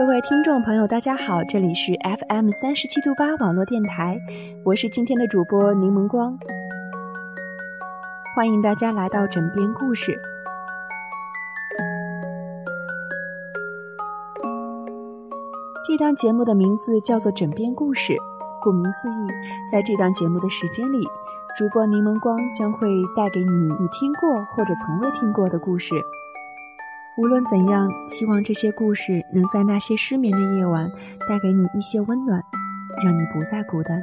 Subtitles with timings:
[0.00, 4.18] 各位听众朋友，大家好，这里是 FM 三十七度八网络电台，
[4.64, 6.38] 我是今天的主播柠檬光，
[8.34, 10.18] 欢迎大家来到枕边故事。
[15.86, 18.16] 这档节目的名字叫做枕边故事，
[18.62, 19.28] 顾名思义，
[19.70, 21.06] 在这档节目的时间里，
[21.58, 25.94] 主播柠檬光将会带给你你听过或者从未听过的故事。
[27.20, 30.90] 无论怎样，希望这些故事能在那些失眠的夜晚
[31.28, 32.42] 带给你一些温暖，
[33.04, 34.02] 让你不再孤单。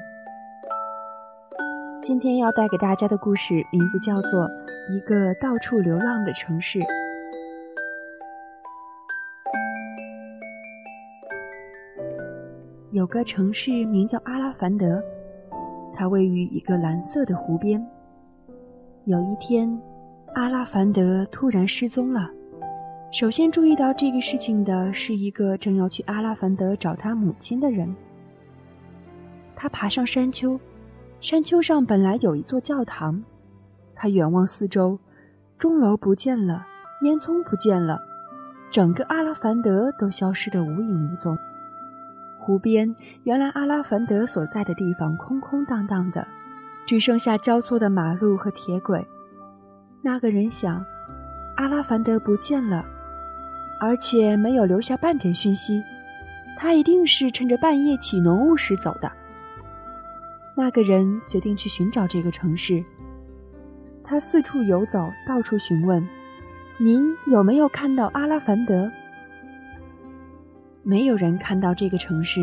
[2.00, 4.44] 今天要带给大家的故事名字叫做
[4.96, 6.78] 《一个到处流浪的城市》。
[12.92, 15.02] 有个城市名叫阿拉凡德，
[15.96, 17.84] 它位于一个蓝色的湖边。
[19.06, 19.68] 有一天，
[20.36, 22.30] 阿拉凡德突然失踪了。
[23.20, 27.96] 首先注意到这个事情的是一个正要去阿拉凡德找他母亲的人。
[29.56, 30.60] 他爬上山丘，
[31.20, 33.20] 山丘上本来有一座教堂。
[33.96, 35.00] 他远望四周，
[35.58, 36.64] 钟楼不见了，
[37.02, 38.00] 烟囱不见了，
[38.70, 41.36] 整个阿拉凡德都消失得无影无踪。
[42.38, 46.28] 湖边，原来阿拉凡德所在的地方空空荡荡的，
[46.86, 49.04] 只剩下交错的马路和铁轨。
[50.04, 50.86] 那个人想，
[51.56, 52.86] 阿拉凡德不见了。
[53.80, 55.84] 而且没有留下半点讯息，
[56.56, 59.12] 他一定是趁着半夜起浓雾时走的。
[60.56, 62.84] 那个人决定去寻找这个城市。
[64.04, 66.08] 他四处游走，到处询问
[66.80, 68.90] ：“您有没有看到阿拉凡德？”
[70.82, 72.42] 没有人看到这个城市。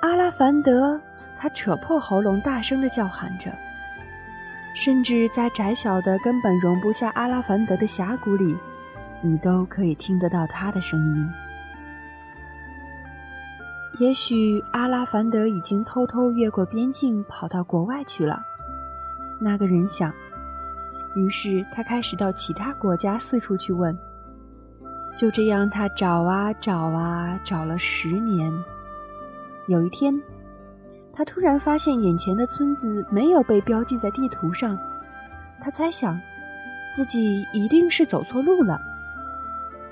[0.00, 0.98] 阿拉凡德，
[1.36, 3.52] 他扯破喉咙大声地叫喊着，
[4.74, 8.56] 甚至在窄小的、根本容不下阿拉凡德的峡谷里。
[9.22, 11.28] 你都可以听得到他的声音。
[13.98, 18.40] 也许阿拉凡德已经偷偷越过边境，跑到国外去了。
[19.40, 20.12] 那个人想。
[21.16, 23.98] 于是他开始到其他国家四处去问。
[25.16, 28.52] 就这样，他找啊找啊，找了十年。
[29.66, 30.14] 有一天，
[31.12, 34.78] 他突然发现眼前的村子没有被标记在地图上。
[35.60, 36.20] 他猜想，
[36.94, 38.78] 自己一定是走错路了。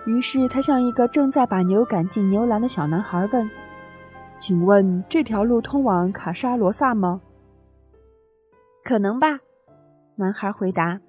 [0.06, 3.50] 于是他向一个正在把牛赶进牛栏的小男孩问
[4.38, 7.20] ：“请问这条路通往卡沙罗萨吗
[8.85, 9.41] ？”“可能吧。”
[10.14, 11.00] 男孩回答。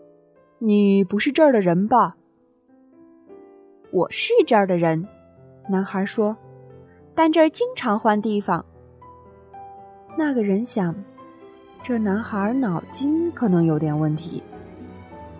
[0.60, 2.16] “你不是这儿的人吧
[3.90, 5.08] ？”“我是这儿的人。”
[5.70, 6.36] 男孩说
[7.14, 8.62] ，“但这儿经常换地方。”
[10.18, 10.94] 那个人想，
[11.82, 14.42] 这男孩脑筋可能有点问题，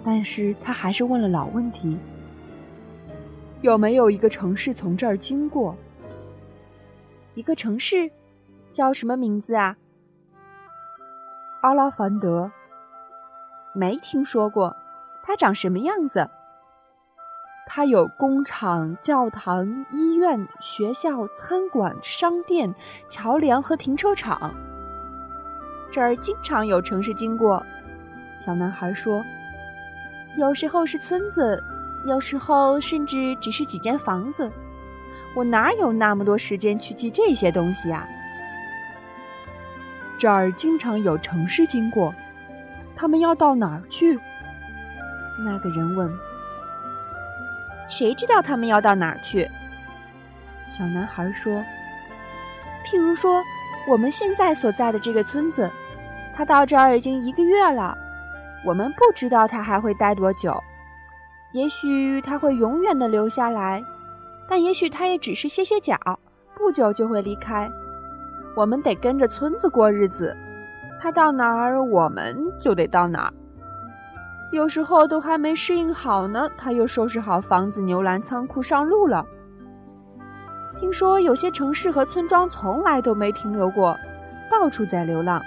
[0.02, 1.98] 但是他还是问了老问题。
[3.64, 5.74] 有没有一个城市从这儿经过？
[7.32, 8.10] 一个城市，
[8.74, 9.74] 叫什么名字啊？
[11.62, 12.52] 阿拉凡德。
[13.74, 14.76] 没听说过，
[15.22, 16.28] 它长什么样子？
[17.66, 22.74] 它有工厂、教堂、医院、学校、餐馆、商店、
[23.08, 24.54] 桥梁和停车场。
[25.90, 27.64] 这儿经常有城市经过。
[28.38, 29.24] 小男孩说
[30.36, 31.58] ：“有时候是村子，
[32.06, 34.50] 有时候甚至只是几间房子。
[35.34, 38.06] 我哪有那么多时间去记这些东西啊？”
[40.16, 42.14] 这儿经常有城市经过，
[42.94, 44.18] 他们要到哪儿去？
[45.44, 46.10] 那个人问。
[47.88, 49.50] 谁知道他们要到哪儿去？
[50.66, 51.62] 小男孩说
[52.86, 53.42] ：“譬如说，
[53.88, 55.70] 我们现在所在的这个村子，
[56.34, 57.98] 他到这儿已经一个月了。
[58.64, 60.58] 我们不知道他还会待多久。
[61.54, 63.82] 也许他会永远的留下来，
[64.48, 65.96] 但也许他也只是歇歇脚，
[66.56, 67.70] 不久就会离开。
[68.56, 70.36] 我们得跟着村子过日子，
[71.00, 73.32] 他到哪儿，我们就得到哪儿。”
[74.50, 79.24] 有时候都还没适应好呢，他又收拾好房子、牛栏、仓库上路了。
[80.76, 83.96] 听说有些城市和村庄从来都没停留过，
[84.50, 85.40] 到处在流浪。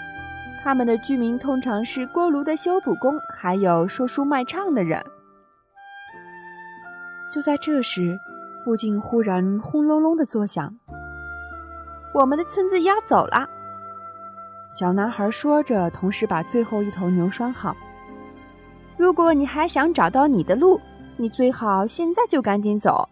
[0.63, 5.01] 他们的居民通常是锅炉的修补工，还有说书卖唱的人。
[7.31, 8.17] 就在这时，
[8.63, 10.73] 附近忽然轰隆隆的作响。
[12.13, 13.47] 我们的村子要走了。
[14.69, 17.75] 小男孩说着，同时把最后一头牛拴好。
[18.97, 20.79] 如果你还想找到你的路，
[21.15, 23.07] 你最好现在就赶紧走。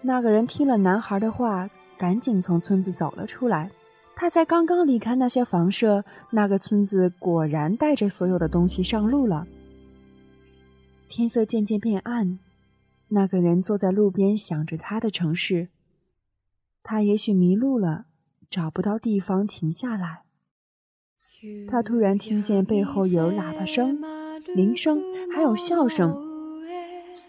[0.00, 3.70] 那个人听了男孩的话，赶紧从村子走了出来。
[4.14, 9.46] 他才刚刚离开那些房舍，那个村子果然带着所有的东西上路了。
[11.08, 12.38] 天色渐渐变暗，
[13.08, 15.68] 那个人坐在路边想着他的城市。
[16.82, 18.04] 他也许迷路了，
[18.50, 20.22] 找不到地方停下来。
[21.68, 24.00] 他突然听见背后有喇叭声、
[24.54, 25.00] 铃声，
[25.34, 26.14] 还有笑声。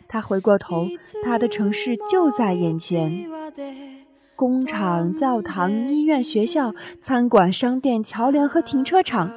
[0.08, 0.88] 他回过头，
[1.24, 3.30] 他的城市就在眼前：
[4.36, 9.32] 工厂、教堂、医院、学校、餐馆、商店、桥梁和停车场，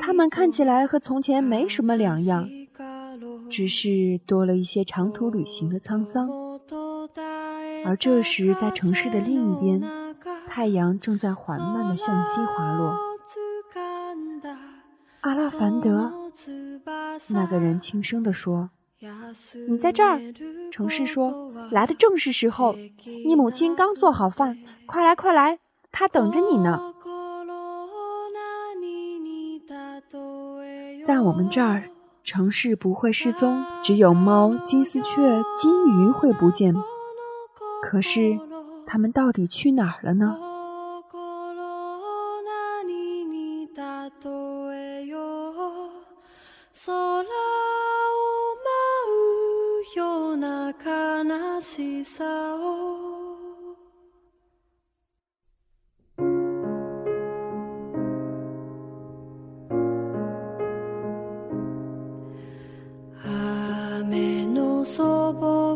[0.00, 2.48] 他们看起来和从前没什么两样，
[3.50, 6.28] 只是多了一些长途旅行的沧桑。
[7.84, 9.82] 而这时，在城市的另一边，
[10.46, 12.96] 太阳正在缓慢地向西滑落。
[15.20, 16.12] 阿拉凡德，
[17.28, 18.70] 那个人轻声地说
[19.68, 20.20] ：“你在这儿。”
[20.70, 22.74] 城市说：“来的正是时候。
[23.24, 25.58] 你母亲刚做好饭，快来快来，
[25.90, 26.94] 她等着你呢。”
[31.04, 31.90] 在我们这儿，
[32.30, 36.74] 城市不会失踪，只有猫、金丝雀、金鱼会不见。
[37.82, 38.38] 可是，
[38.86, 40.36] 它们到底去哪儿了呢？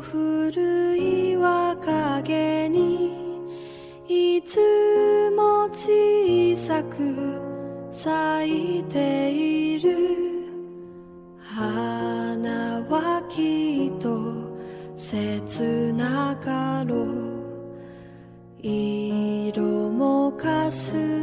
[0.01, 3.13] 古い岩陰に
[4.09, 7.39] いつも小さく
[7.91, 9.97] 咲いている
[11.39, 14.19] 花はきっと
[14.97, 17.33] 切なかろう
[18.63, 21.22] 色もかすむ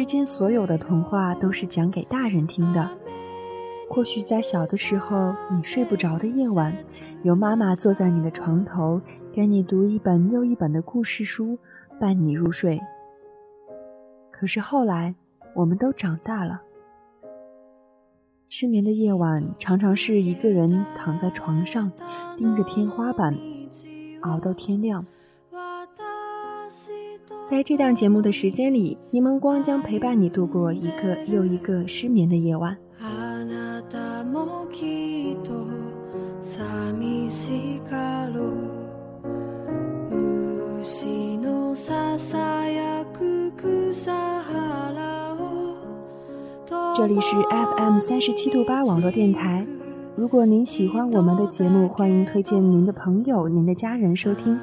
[0.00, 2.88] 世间所有的童话都是讲给大人听的。
[3.86, 6.74] 或许在小的时候，你睡不着的夜晚，
[7.22, 8.98] 有妈妈坐在你的床头，
[9.30, 11.58] 给你读一本又一本的故事书，
[12.00, 12.80] 伴你入睡。
[14.30, 15.14] 可是后来，
[15.54, 16.62] 我们都长大了，
[18.48, 21.92] 失眠的夜晚常常是一个人躺在床上，
[22.38, 23.36] 盯着天花板，
[24.22, 25.04] 熬到天亮。
[27.50, 32.76] 在这档节目的时间里，柠檬光将陪伴你度过一个又一个失眠的夜晚。
[46.94, 49.66] 这里是 FM 三十七度八网络电台。
[50.14, 54.56] 如果您喜欢我们的节目，欢迎推荐您的朋友、您的家人收听。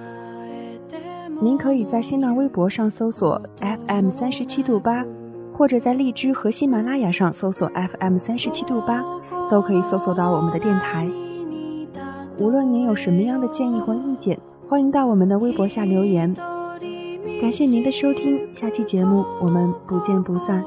[1.39, 5.05] 您可以在新浪微博上搜索 FM 三十七度八，
[5.53, 9.03] 或者在荔枝和喜马拉雅上搜索 FM 三十七度八，
[9.49, 11.07] 都可以搜索到我们的电台。
[12.39, 16.33] 无论您有什么样的建议或意见，欢迎到我们的微博下留言。
[17.39, 20.63] 感谢您的收听，下期节目我们不见不散。